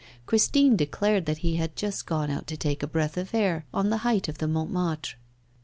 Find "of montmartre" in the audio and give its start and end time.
4.27-5.15